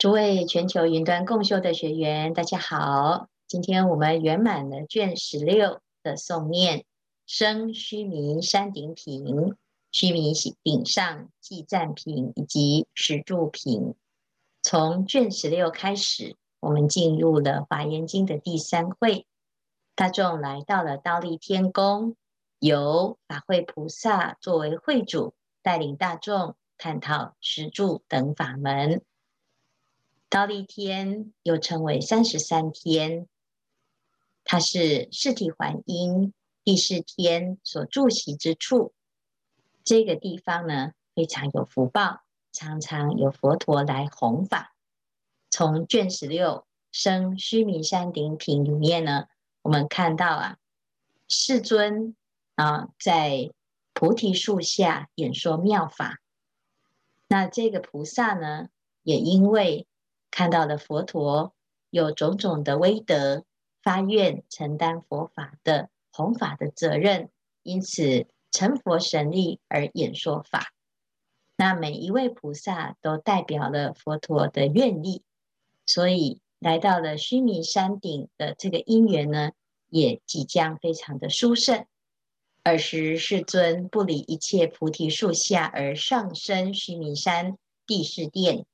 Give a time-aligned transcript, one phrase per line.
[0.00, 3.28] 诸位全球云端共修的学员，大家好！
[3.46, 6.86] 今天我们圆满了卷十六的诵念，
[7.26, 9.54] 生须弥山顶品、
[9.92, 10.32] 须弥
[10.62, 13.94] 顶上偈赞品以及时住品。
[14.62, 19.26] 从卷十六开始，我们进入了华严经的第三会，
[19.94, 22.16] 大众来到了忉利天宫，
[22.58, 29.02] 由法会菩萨作为会主，带领大众探讨时住等法门。
[30.30, 33.26] 忉利天又称为三十三天，
[34.44, 38.92] 它是四体还因第四天所住席之处。
[39.82, 42.20] 这个地方呢，非常有福报，
[42.52, 44.76] 常常有佛陀来弘法。
[45.50, 49.26] 从卷十六生须弥山顶品里面呢，
[49.62, 50.58] 我们看到啊，
[51.26, 52.14] 世尊
[52.54, 53.50] 啊在
[53.92, 56.20] 菩提树下演说妙法。
[57.26, 58.68] 那这个菩萨呢，
[59.02, 59.88] 也因为
[60.30, 61.54] 看到了佛陀
[61.90, 63.44] 有种种的威德，
[63.82, 67.30] 发愿承担佛法的弘法的责任，
[67.62, 70.72] 因此成佛神力而演说法。
[71.56, 75.22] 那每一位菩萨都代表了佛陀的愿力，
[75.84, 79.50] 所以来到了须弥山顶的这个因缘呢，
[79.88, 81.84] 也即将非常的殊胜。
[82.62, 88.66] 尔时世尊不离一切菩提树下而上升须弥山帝释殿。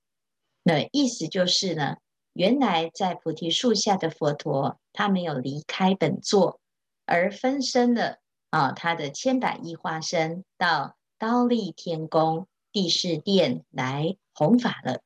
[0.69, 1.99] 那意思就是呢，
[2.33, 6.61] 原来在菩提树下的佛陀，他没有离开本座，
[7.05, 8.19] 而分身了
[8.51, 15.03] 啊，他的千百亿化身到忉利天宫帝释殿来弘法了。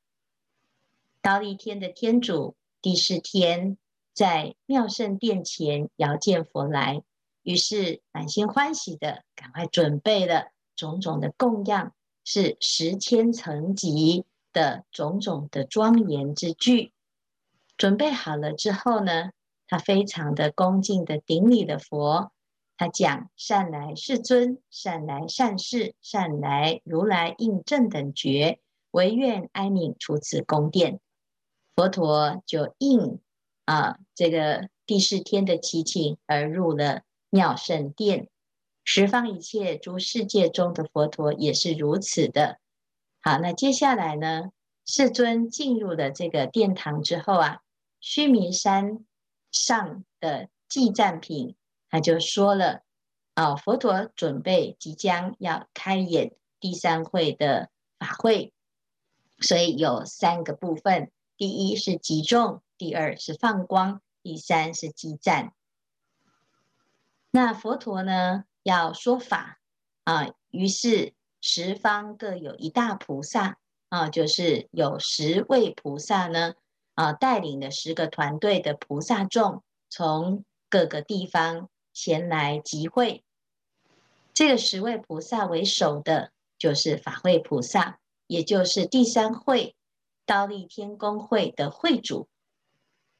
[1.21, 3.77] 忉利天的天主帝释天
[4.15, 7.03] 在妙胜殿前遥见佛来，
[7.43, 11.95] 于是满心欢喜的赶快准备了种种的供养，
[12.25, 14.25] 是十千层级。
[14.53, 16.93] 的种种的庄严之具，
[17.77, 19.31] 准备好了之后呢，
[19.67, 22.33] 他非常的恭敬的顶礼了佛。
[22.77, 28.59] 他讲：“善来世尊，善来善士，善来如来应正等觉，
[28.91, 30.99] 唯愿哀愍出此宫殿。”
[31.77, 33.21] 佛陀就应
[33.67, 38.29] 啊这个帝释天的祈请而入了妙胜殿。
[38.83, 42.59] 十方一切诸世界中的佛陀也是如此的。
[43.23, 44.51] 好，那接下来呢，
[44.87, 47.61] 世尊进入了这个殿堂之后啊，
[48.01, 49.05] 须弥山
[49.53, 51.55] 上的祭赞品，
[51.91, 52.81] 他就说了
[53.35, 58.55] 啊，佛陀准备即将要开演第三会的法会，
[59.39, 65.53] 所以有三个部分：第一是集众，第二是放光，第三是偈赞。
[67.31, 69.61] 那佛陀呢要说法
[70.05, 71.13] 啊，于是。
[71.41, 73.59] 十方各有一大菩萨
[73.89, 76.55] 啊，就是有十位菩萨呢
[76.95, 83.25] 啊，带领的十个团队的菩萨众，从各个地方前来集会。
[84.33, 89.75] 这个十位菩萨为首的，就是法会菩萨，也就是第三会
[90.27, 92.29] 忉利天宫会的会主。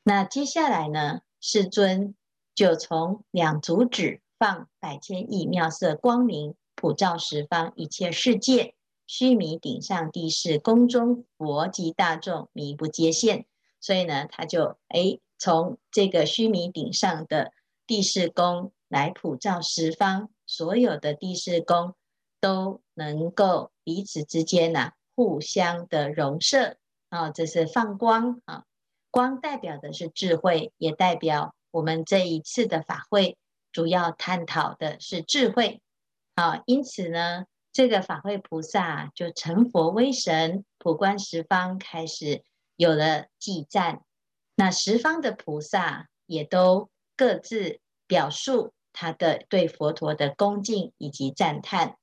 [0.03, 2.15] 那接下来呢，世尊
[2.55, 6.55] 就从两足指放百千亿妙色光明。
[6.81, 8.75] 普照十方一切世界，
[9.07, 13.45] 须弥顶上帝释宫中佛及大众靡不接现。
[13.81, 17.53] 所以呢，他就哎，从这个须弥顶上的
[17.87, 21.95] 帝释宫来普照十方，所有的帝释宫
[22.41, 26.79] 都能够彼此之间呢、互相的融摄
[27.11, 28.65] 啊，这是放光啊，
[29.11, 33.37] 光代表的是智慧，也代表我们这一次的法会
[33.71, 35.83] 主要探讨的是智慧。
[36.35, 42.43] 啊，因此呢，这个法会菩萨就成佛威神，普观十方，开始
[42.77, 44.03] 有了记赞。
[44.55, 51.97] 那十方的菩萨也都各自表述他的对佛陀的恭敬以及赞叹。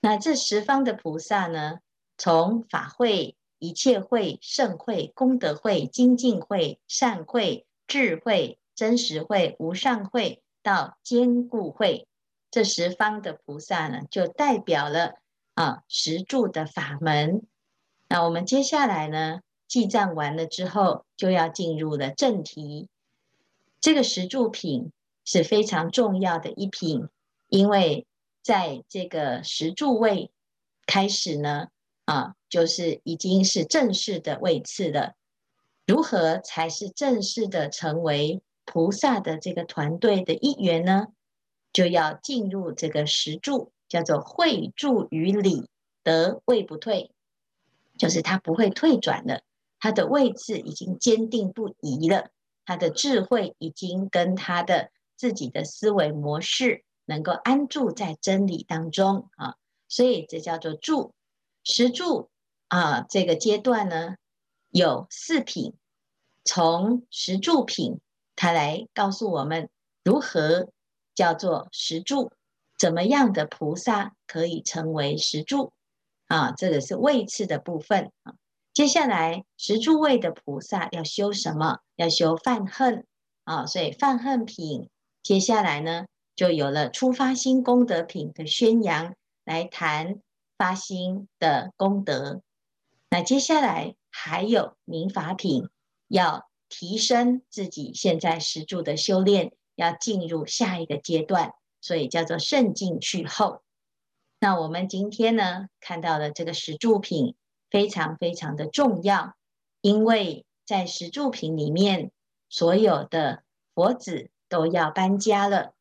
[0.00, 1.78] 那这十方的菩萨呢，
[2.18, 12.06] 从法会、一切会、胜会、功德会、精进会、善会、智慧、真实会、无上会到坚固会。
[12.52, 15.14] 这十方的菩萨呢，就代表了
[15.54, 17.42] 啊时住的法门。
[18.08, 22.90] 那我们接下来呢，记账完了之后，就要进入了正题。
[23.80, 24.92] 这个时住品
[25.24, 27.08] 是非常重要的一品，
[27.48, 28.06] 因为
[28.42, 30.30] 在这个时住位
[30.84, 31.68] 开始呢，
[32.04, 35.14] 啊，就是已经是正式的位次了。
[35.86, 41.06] 如何才是正式的成为菩萨的这个团队的一员呢？
[41.72, 45.68] 就要进入这个时住，叫做会住于理，
[46.02, 47.10] 得位不退，
[47.98, 49.42] 就是他不会退转的，
[49.78, 52.30] 他的位置已经坚定不移了，
[52.64, 59.56] 他的智慧已经跟他的自己的思维模式能够安住在真理当中啊，
[59.88, 61.14] 所以这叫做住。
[61.64, 62.28] 十住
[62.68, 64.16] 啊，这个阶段呢
[64.70, 65.74] 有四品，
[66.44, 68.00] 从十住品，
[68.34, 69.68] 他来告诉我们
[70.02, 70.70] 如何
[71.14, 72.30] 叫做石柱，
[72.78, 75.72] 怎么样的菩萨可以成为石柱
[76.26, 76.52] 啊？
[76.52, 78.34] 这个是位次的部分啊。
[78.72, 81.80] 接下来十住位的菩萨要修什么？
[81.96, 83.06] 要修犯恨
[83.44, 84.88] 啊，所以犯恨品。
[85.22, 89.14] 接下来呢，就有了初发心功德品的宣扬，
[89.44, 90.20] 来谈
[90.56, 92.40] 发心的功德。
[93.10, 95.68] 那接下来还有明法品，
[96.08, 103.62] 要提升自己现在十柱的修炼，要进入下一个阶段，所以叫做胜进去后。
[104.38, 107.34] 那我们今天呢，看到的这个石柱品
[107.70, 109.34] 非常非常的重要，
[109.80, 112.10] 因为在石柱品里面，
[112.48, 113.42] 所有的
[113.74, 114.30] 佛子。
[114.52, 115.72] 都要搬家了。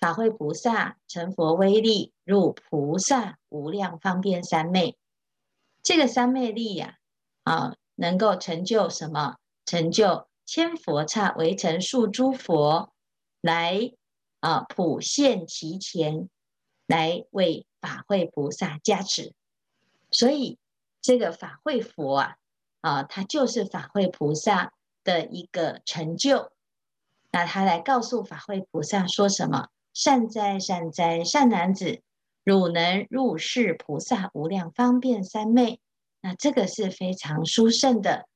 [0.00, 4.96] 法会菩萨成佛威力，入菩萨无量方便三昧。
[5.82, 6.96] 这个三昧力呀，
[7.42, 9.36] 啊，能够成就什么？
[9.66, 12.93] 成就千佛刹围城数诸佛
[13.44, 13.92] 来
[14.40, 16.30] 啊，普现其前，
[16.86, 19.34] 来为法会菩萨加持。
[20.10, 20.58] 所以
[21.02, 22.36] 这个法会佛啊，
[22.80, 26.52] 啊，它就是法会菩萨的一个成就。
[27.32, 29.68] 那他来告诉法会菩萨说什么？
[29.92, 32.00] 善哉善哉，善男子，
[32.44, 35.80] 汝能入世菩萨无量方便三昧。
[36.22, 38.26] 那这个是非常殊胜的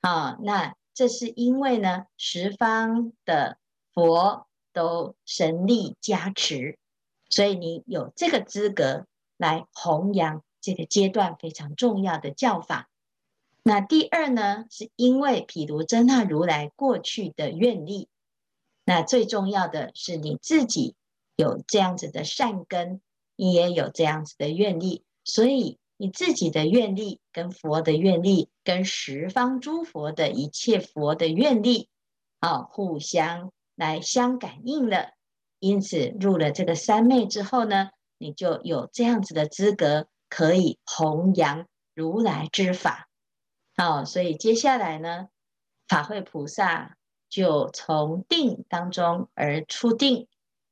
[0.00, 0.36] 啊。
[0.42, 3.58] 那这是因为呢，十方的
[3.94, 6.78] 佛都神力加持，
[7.28, 9.06] 所以你有这个资格
[9.36, 12.88] 来弘扬这个阶段非常重要的教法。
[13.62, 18.08] 那第二呢，是因为譬如真那如来过去的愿力。
[18.84, 20.94] 那最重要的是你自己
[21.36, 23.02] 有这样子的善根，
[23.36, 31.90] 你也有这样子的愿力，所以你自己的愿力跟佛的愿力，跟十方诸佛的一切佛的愿力，
[32.40, 35.12] 啊，互相来相感应了。
[35.58, 37.88] 因此入了这个三昧之后呢，
[38.18, 43.08] 你就有这样子的资格，可以弘扬如来之法。
[43.76, 45.28] 好，所以接下来呢，
[45.88, 46.96] 法会菩萨。
[47.30, 50.28] 就从定当中而出定，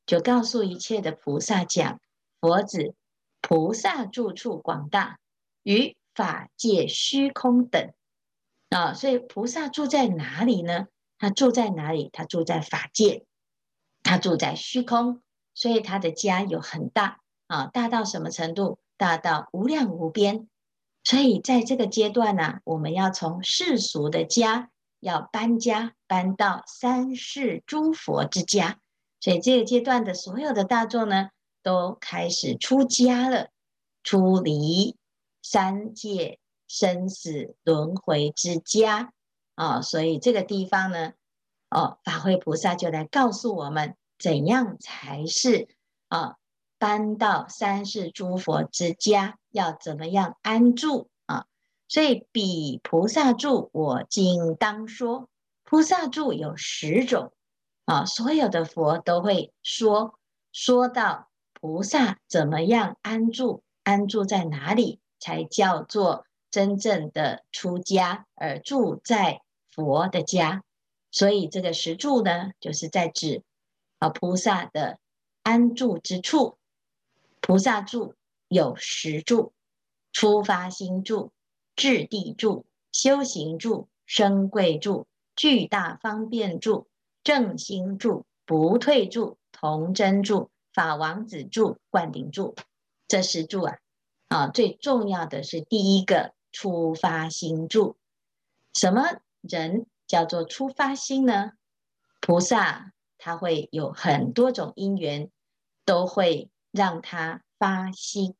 [0.07, 2.01] 就告诉一切的菩萨讲：
[2.41, 2.95] 佛子，
[3.41, 5.19] 菩萨住处广大，
[5.61, 7.93] 于法界虚空等
[8.69, 8.95] 啊。
[8.95, 10.87] 所以菩萨住在哪里呢？
[11.17, 12.09] 他住在哪里？
[12.13, 13.25] 他住在法界，
[14.03, 15.21] 他住在虚空，
[15.53, 18.79] 所以他的家有很大啊，大到什么程度？
[18.97, 20.47] 大到无量无边。
[21.03, 24.69] 所以在这个阶段呢、我们要从世俗的家。
[24.99, 28.79] 要搬家，搬到三世诸佛之家，
[29.19, 31.29] 所以这个阶段的所有的大众呢，
[31.61, 33.49] 都开始出家了，
[34.01, 34.97] 出离
[35.43, 39.13] 三界生死轮回之家
[39.57, 41.13] 啊、所以这个地方呢，
[41.71, 45.67] 哦，法会菩萨就来告诉我们，怎样才是
[46.09, 46.35] 啊、
[46.77, 51.47] 搬到三世诸佛之家，要怎么样安住啊。
[51.87, 55.27] 所以，彼菩萨住，我今当说。
[55.63, 57.33] 菩萨住有十种
[57.85, 60.19] 啊，所有的佛都会说，
[60.53, 69.41] 说到菩萨怎么样安住，安住在哪里，才叫做真正的出家而住在
[69.77, 70.65] 佛的家。
[71.11, 73.43] 所以，这个十住呢，就是在指
[73.99, 74.99] 啊菩萨的
[75.43, 76.57] 安住之处。
[77.39, 78.15] 菩萨住
[78.49, 79.53] 有十住，
[80.11, 81.31] 初发心住。
[81.77, 85.05] 智地住、修行住、生贵住、
[85.35, 86.87] 巨大方便住、
[87.23, 92.55] 正心住、不退住、童真住、法王子住、灌顶住，
[93.07, 93.77] 这十住啊，
[94.29, 97.95] 啊，最重要的是第一个初发心住。
[98.73, 99.19] 什么
[99.49, 101.51] 人叫做初发心呢？
[102.19, 105.29] 菩萨他会有很多种因缘，
[105.85, 108.35] 都会让他发心。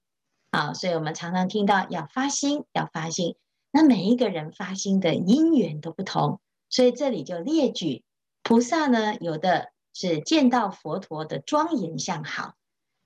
[0.50, 3.36] 啊，所以我们常常听到要发心，要发心。
[3.72, 8.04] 那每一个人发心的因缘都不同，所以这里就列举
[8.44, 12.54] 菩萨呢，有的是见到佛陀的庄严相好，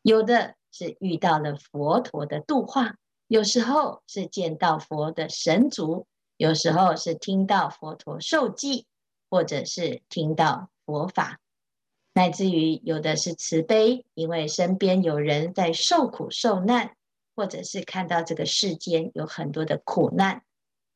[0.03, 2.96] 有的是遇到了佛陀的度化，
[3.27, 6.05] 有时候是见到佛的神足，
[6.41, 8.88] 有时候是听到佛陀受记，
[9.29, 11.39] 或者是听到佛法，
[12.13, 16.95] 乃至于有的是慈悲，因为身边有人在受苦受难。
[17.33, 20.43] 或者是看到这个世间有很多的苦难，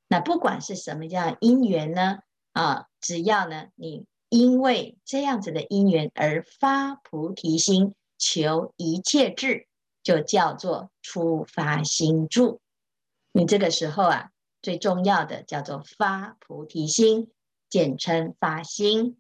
[0.10, 2.20] 那不管是什么样因缘呢，
[2.52, 9.68] 啊，只要呢你因为这样子的因缘而发菩提心，求一切智，
[10.04, 12.60] 就叫做初发心住。
[13.32, 14.32] 你这个时候啊，
[14.66, 17.30] 最重要的叫做发菩提心，
[17.70, 19.16] 简称发心。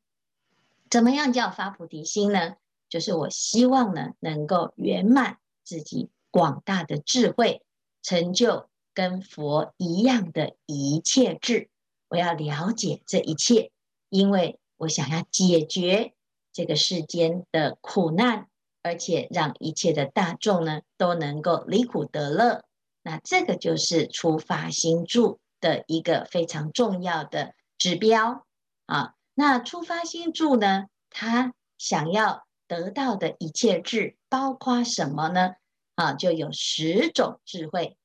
[0.89, 2.55] 怎么样叫发菩提心呢？
[2.89, 7.61] 就是我希望呢，能够圆满自己广大的智慧，
[8.01, 11.69] 成就跟佛一样的一切智。
[12.07, 13.69] 我要了解这一切，
[14.09, 16.15] 因为我想要解决
[16.51, 18.47] 这个世间的苦难，
[18.81, 22.65] 而且让一切的大众呢都能够离苦得乐。
[23.05, 28.47] 那这个就是初发心住的一个非常重要的指标
[28.87, 29.13] 啊。
[29.35, 35.51] 那初发心住呢，他想要得到的一切智，包括什么呢？
[35.93, 37.95] 啊，就有十种智慧：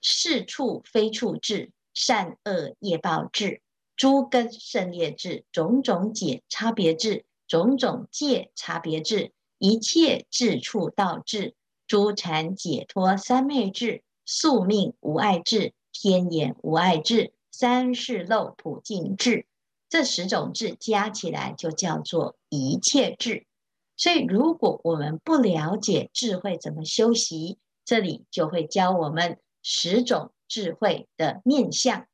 [0.00, 3.60] 是处非处智、善恶业报智、
[3.96, 11.54] 诸根胜劣智、种种解差别智、种种界差别智、一切智处道智、
[11.86, 14.02] 诸禅解脱三昧智。
[14.34, 19.44] 宿命无碍智、天眼无碍智、三世漏普净智，
[19.90, 23.46] 这十种智加起来就叫做一切智。
[23.94, 32.06] 所以，如果我们不了解智慧怎么修习，这里就会教我们十种智慧的面向。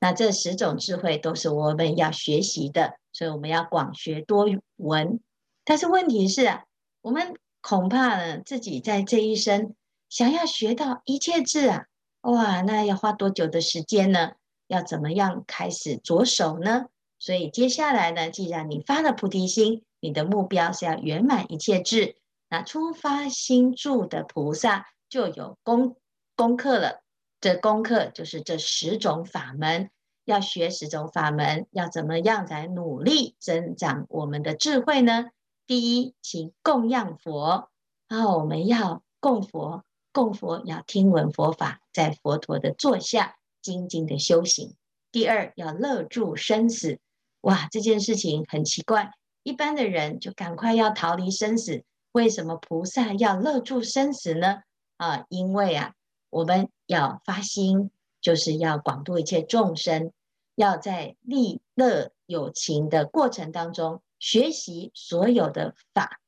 [0.00, 4.46] 那这十种智慧都是我们要学习的，所以我们要广学多
[4.76, 5.20] 闻。
[5.66, 6.64] 但是问题是啊，
[7.02, 9.74] 我们恐怕呢自己在这一生。
[10.08, 11.86] 想要学到一切智啊，
[12.22, 14.32] 哇，那要花多久的时间呢？
[14.66, 16.86] 要怎么样开始着手呢？
[17.18, 22.16] 所以接下来呢，既然你发了菩提心，你的目标是要圆满一切智，
[22.48, 25.96] 那初发心住的菩萨就有功
[26.36, 27.02] 功课了。
[27.40, 29.90] 这功课就是这十种法门，
[30.24, 35.26] 要学十种法门，要怎么样来努力增长我们的智慧呢？
[35.66, 37.70] 第一，请供养佛
[38.08, 39.84] 啊，我们要供佛。
[40.18, 44.74] 供佛要听闻佛法，在佛陀的座下精进的修行。
[45.12, 46.98] 第二，要乐住生死。
[47.42, 49.12] 哇，这件事情很奇怪，
[49.44, 54.62] 一般的人就赶快要逃离生死，为什么菩萨要乐住生死呢？
[54.96, 55.92] 啊，因为啊，
[56.30, 60.10] 我们要发心，就是要广度一切众生，
[60.56, 66.18] 要在利乐有情的过程当中学习所有的法，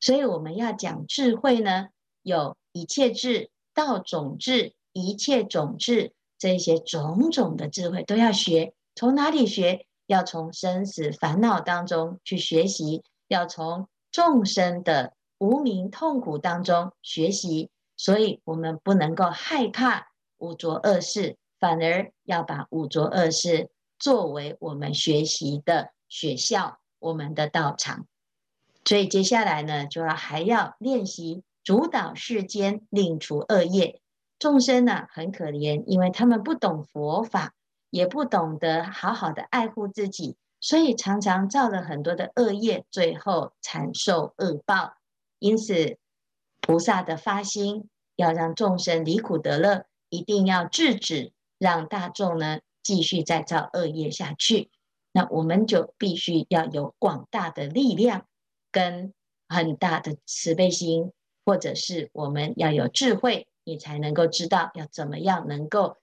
[0.00, 1.88] 所以我们要讲智慧呢，
[2.22, 2.58] 有。
[2.78, 8.72] 一切智、道种智、一切种智，这些种种的智慧都要学。
[8.94, 9.84] 从哪里学？
[10.06, 17.68] 要从生死烦恼当中去学习，要从众生的无明痛苦当中学习。
[17.96, 28.06] 所以，我们不能够害怕五浊恶世，反而要把五浊恶世作为我们学习的学校，我们的道场。
[28.84, 31.42] 所以，接下来呢，就要还要练习。
[31.68, 34.00] 主导世间，令除恶业。
[34.38, 37.52] 众生呢，很可怜，因为他们不懂佛法，
[37.90, 44.94] 也不懂得好好的爱护自己，所以常常造了很多的恶业，最后惨受恶报。
[45.40, 45.98] 因此，
[46.62, 54.70] 菩萨的发心要让众生离苦得乐，一定要制止，让大众呢继续再造恶业下去。
[55.12, 58.24] 那我们就必须要有广大的力量，
[58.72, 59.12] 跟
[59.50, 61.12] 很大的慈悲心。
[61.48, 65.96] 或者是我们要有智慧，你才能够知道要怎么样能够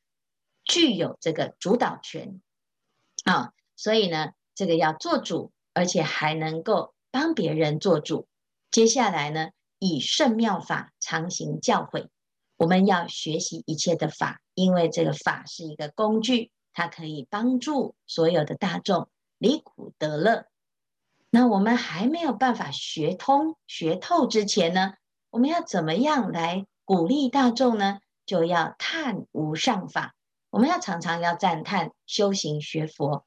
[0.63, 2.41] 具有这个主导权
[3.25, 3.53] 啊。
[3.75, 8.27] 所以呢，这个要做主，而且还能够帮别人做主。
[8.71, 12.07] 接下来呢，以圣妙法常行教诲，
[12.57, 20.47] 我们要学习一切的法，因为这个法是一个工具，它可以帮助所有的大众离苦得乐。
[21.29, 24.95] 那我们还没有办法学通学透之前呢，
[25.35, 27.99] 我们要怎么样来鼓励大众呢？
[28.25, 30.15] 就要叹无上法。
[30.49, 33.25] 我们要常常要赞叹修行学佛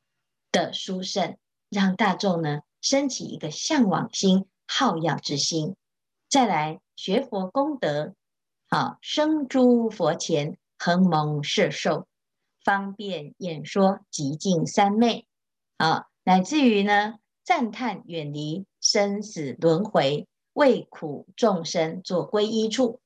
[0.51, 1.37] 的殊胜，
[1.69, 5.77] 让大众呢升起一个向往心、好要之心。
[6.31, 8.15] 再来学佛功德，
[8.71, 12.07] 好生诸佛前，恒蒙摄受，
[12.65, 15.27] 方便演说极尽三昧。
[15.77, 20.27] 啊，乃至于呢赞叹远离生死轮回。
[20.59, 22.99] 为苦众生做皈依处，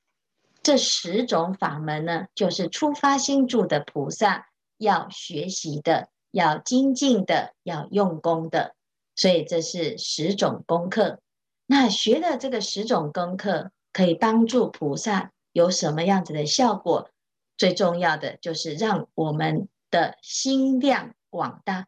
[0.63, 8.75] 这十种法门呢，就是初发心住的菩萨要学习的、要精进的、要用功的。
[9.15, 11.21] 所以这是十种功课。
[11.67, 17.11] 那学的这个十种功课，可以帮助菩萨有什么样子的效果？
[17.59, 21.87] 最重要的就是让我们的心量广大。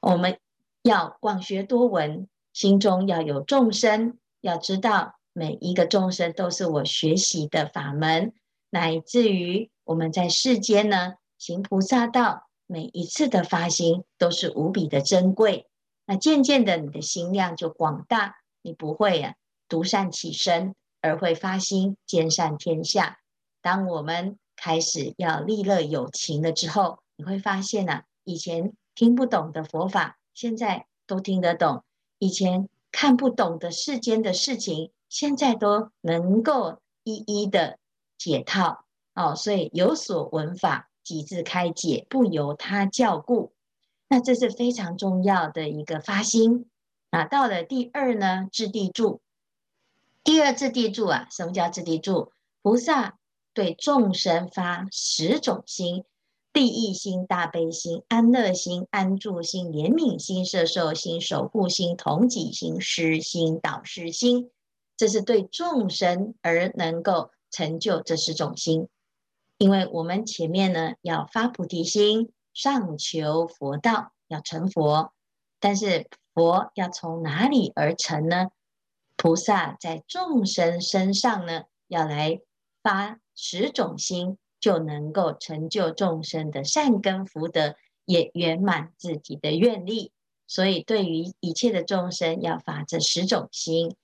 [0.00, 0.38] 我们
[0.82, 8.34] 要广学多闻，心中要有众生，要知道每一个众生都是我学习的法门，
[8.68, 15.66] 乃至于我们在世间呢，行菩萨道，每一次的发心都是无比的珍贵。
[16.04, 19.34] 那渐渐的，你的心量就广大，你不会呀、
[19.66, 23.20] 独善其身，而会发心兼善天下。
[23.62, 31.78] 当我们开始要利乐有情了之后，你会发现呢、啊，以前听不懂的佛法，现在都听得懂；
[32.18, 37.80] 以前看不懂的世间的事情，现在都能够一一的
[38.16, 38.84] 解套。
[39.16, 43.52] 哦，所以有所闻法，即自开解，不由他教故。
[44.06, 46.70] 那这是非常重要的一个发心
[47.10, 47.24] 啊。
[47.24, 49.20] 到了第二呢，自地住。
[50.22, 52.30] 第二自地住啊，什么叫自地住？
[52.62, 53.18] 菩萨
[53.52, 56.04] 对众生发十种心：
[56.54, 64.50] 利益心、大悲心、安乐心、安住心、怜悯心、摄受心、守护心、同己心、师心、导师心。
[64.96, 68.88] 这是对众生而能够成就这十种心。
[69.58, 72.30] 因为我们前面呢，要发菩提心。
[72.54, 75.12] 上求佛道要成佛，
[75.58, 78.50] 但是佛要从哪里而成呢？
[79.16, 82.40] 菩萨在众生身上呢，要来
[82.80, 90.10] 发十种心，就能够成就众生的善根福德，也圆满自己的愿力。
[90.46, 93.94] 所以，对于一切的众生，要发这十种心。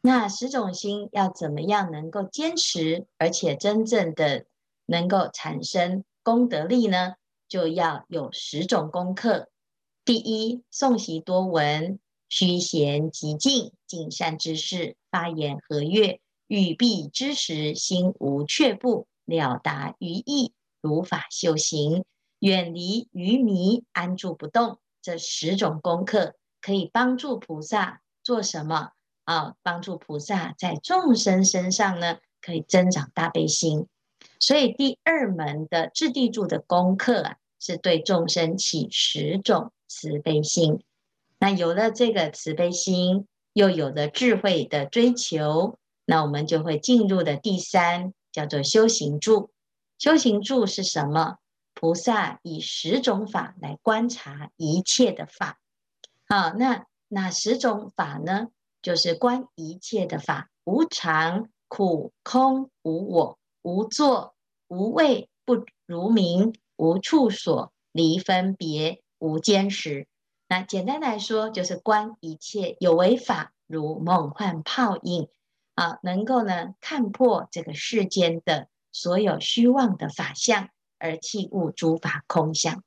[0.00, 4.46] 那十种心要怎么样能够坚持，而且真正的
[4.86, 7.14] 能够产生功德力呢？
[7.48, 9.48] 就要有十种功课。
[10.04, 22.04] 第一，诵习多闻，虚闲寂静，尽善之事，发言和悦，语毕之时，心无却步，了达于意，如法修行，
[22.40, 24.78] 远离愚迷，安住不动。
[25.02, 28.92] 这十种功课可以帮助菩萨做什么
[29.24, 29.54] 啊？
[29.62, 33.86] 帮助菩萨在众生身上呢，可以增长大悲心。
[34.40, 40.82] 所以第二门的自地住的功课啊，是对众生起十种慈悲心。
[41.38, 49.50] 那有了这个慈悲心，又有了智慧的追求，那我们就会进入的第三，叫做修行住。
[49.98, 51.38] 修行住是什么？
[51.74, 55.58] 菩萨以十种法来观察一切的法。
[56.28, 58.46] 好，那哪十种法呢？
[58.80, 63.38] 就是观一切的法，无常、苦、空、无我。
[63.62, 64.36] 无作
[64.68, 70.06] 无畏，不如名，无处所，离分别，无间实。
[70.46, 75.28] 那简单来说，就是观一切有为法如梦幻泡影
[75.78, 82.82] 啊，能够呢看破这个世间的所有虚妄的法相，而弃悟诸法空相。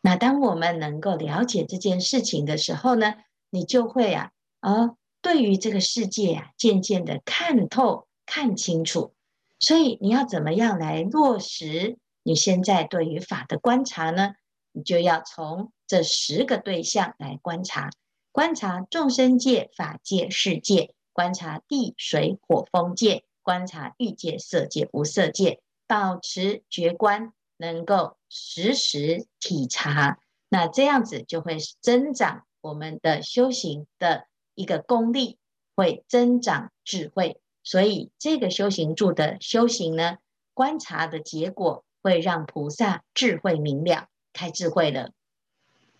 [0.00, 3.16] 那当我们能够了解这件事情的时候呢，
[3.50, 9.12] 你就会啊啊，对于这个世界啊，渐渐的看透、看清楚。
[9.60, 14.32] 所以你要怎么样来落实你现在对于法的观察呢？
[14.72, 17.90] 你就要从这十个对象来观察：
[18.32, 25.62] 观察众生界、法界、世界；观察地、水、火、风界；观察欲界、色界、无色界。
[25.86, 35.38] 保持觉观，能够时时体察，那这样子就会增长我们的修行的一个功力，
[35.76, 37.38] 会增长智慧。
[37.62, 40.16] 所以，这个修行住的修行呢，
[40.54, 45.12] 观察的结果会让菩萨智慧明了，开智慧了。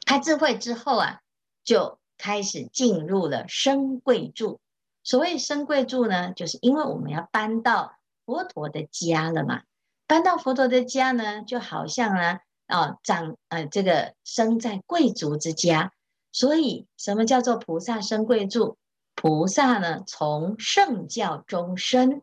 [0.07, 1.21] 开智慧之后啊，
[1.63, 4.61] 就开始进入了生贵住。
[5.05, 7.95] 所谓生贵住呢，就是因为我们要搬到
[8.27, 9.63] 佛陀的家了嘛。
[10.07, 15.93] 搬到佛陀的家呢，就好像呢，啊，长呃这个生在贵族之家。
[16.33, 18.77] 所以，什么叫做菩萨生贵住？
[19.15, 22.23] 菩萨呢，从圣教中生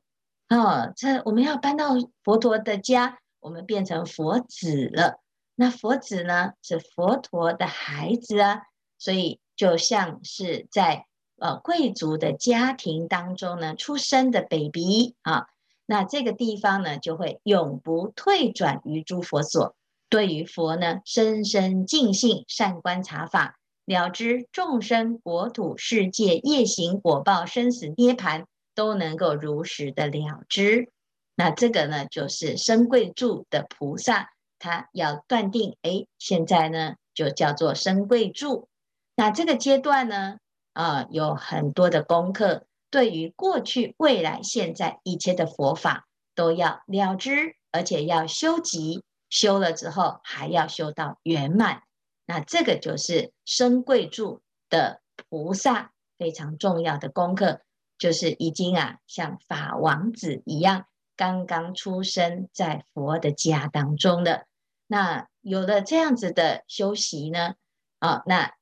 [0.50, 5.22] 哦，这我们要搬到佛陀的家，我们变成佛子了。
[5.56, 8.64] 那佛子呢，是佛陀的孩子啊，
[8.98, 11.06] 所以就像是在
[11.42, 15.48] 呃贵族的家庭当中呢出生的 baby 啊，
[15.88, 19.76] 那这个地方呢就会永不退转于诸佛所，
[20.08, 23.58] 对于佛呢深深敬信，善观察法。
[23.86, 30.90] 了知众生国土世界业行果报生死涅槃都能够如实的了知，
[31.36, 38.70] 那这个呢就是生贵住的菩萨，他要断定，哎，现在呢就叫做生贵住。
[39.16, 40.38] 那这个阶段呢，
[40.74, 49.04] 啊，有很多的功课，对于过去、未来、现在一切的佛法都要了知，而且要修集。
[49.30, 51.84] 修了之后还要修到圆满。
[52.26, 57.62] 那这个就是生贵住的菩萨非常重要的功课，
[57.98, 64.48] 就是已经啊像法王子一样，刚刚出生在佛的家当中的。
[64.88, 67.56] 那有了这样子的修习呢，
[68.00, 68.54] 啊，那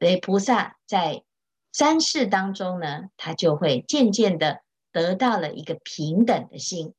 [0.00, 1.22] 诶菩萨在
[1.78, 4.62] 三世当中呢，他就会渐渐的
[4.92, 6.94] 得到了一个平等的心。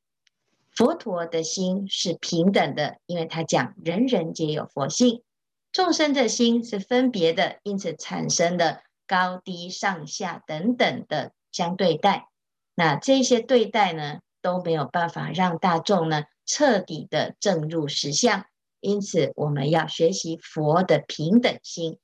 [0.70, 5.24] 佛陀的心是平等的，因为他讲人人皆有佛性。
[5.72, 12.28] 众生的心是分别的，因此产生的高低上下等等的相对待。
[12.76, 18.46] 那这些对待呢，都没有办法让大众呢彻底的证入实相。
[18.80, 21.98] 因此，我们要学习佛的平等心。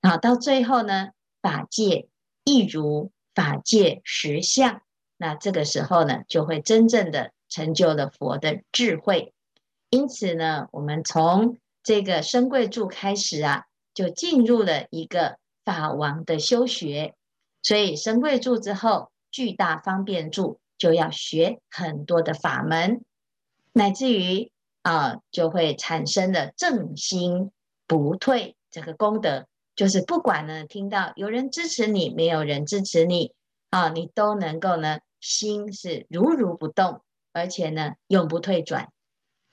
[0.00, 1.08] 好，到最后呢，
[1.42, 2.06] 法界
[2.44, 4.82] 亦如法界实相。
[5.16, 9.34] 那这个时候呢，就会真正的成就了佛的智慧。
[9.90, 17.14] 因此呢，我们从这个升贵住开始啊，就进入了一个法王的修学。
[17.62, 23.04] 所以升贵住之后，巨大方便住就要学很多的法门，
[23.72, 24.50] 乃至于
[24.82, 27.50] 啊，就会产生了正心
[27.86, 29.46] 不退这个功德。
[29.80, 33.32] 就是不管呢，听到有人支持你，没有人支持你
[33.70, 37.00] 啊，你都能够呢，心是如如不动，
[37.32, 38.92] 而且呢，永不退转。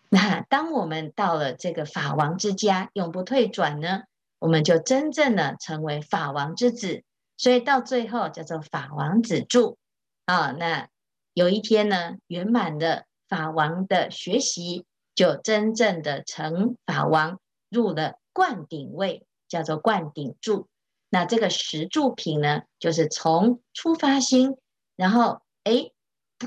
[0.09, 4.01] 那当我们到了这个法王之家，永不退转呢，
[4.37, 7.05] 我们就真正的成为法王之子，
[7.37, 9.77] 所以到最后叫做法王子住
[10.25, 10.51] 啊。
[10.51, 10.89] 那
[11.33, 14.83] 有一天呢，圆满的法王的学习，
[15.15, 20.67] 就真正的成法王，入了灌顶位，叫做灌顶柱。
[21.09, 24.57] 那这个十柱品呢，就是从出发心，
[24.95, 25.91] 然后哎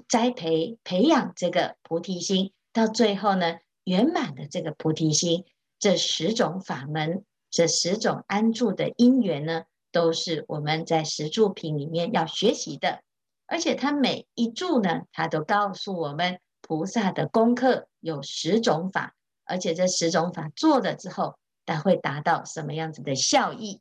[0.09, 2.53] 栽培培养这个菩提心。
[2.73, 5.45] 到最后呢，圆满的这个菩提心，
[5.79, 13.01] 这十种法门，这十种安住的因缘呢，都是我们在十柱品里面要学习的。
[13.47, 21.39] 而且它每一柱呢，它都告诉我们菩萨的功课有十种法，而且这十种法做了之后，
[21.70, 23.78] 它会达到什么样子的效益。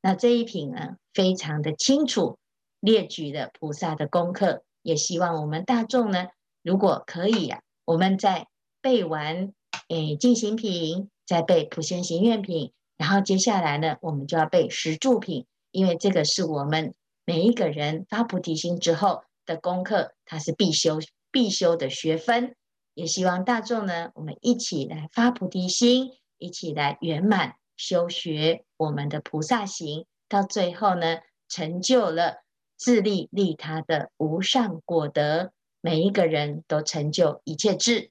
[0.00, 2.38] 那这一品呢，非常的清楚
[2.78, 6.28] 列举了菩萨的功课，也希望我们大众呢，
[6.62, 7.62] 如果可以呀、啊。
[7.84, 8.46] 我们在
[8.80, 9.52] 背完
[9.88, 21.00] 诶净行品，再背普贤行愿品，然后接下来呢，我们就要背十住品，因为这个是我们每一个人发菩提心之后的功课，它是必修
[21.32, 22.54] 必修的学分。
[22.94, 26.10] 也希望大众呢，我们一起来发菩提心，
[26.42, 32.42] 一起来圆满修学我们的菩萨行，到最后呢，成就了
[32.76, 35.52] 自利利他的无上果德。
[35.80, 38.10] 每一个人都成就一切智。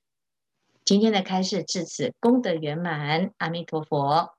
[0.86, 4.34] 今天的开示至此功德圆满，阿弥陀佛。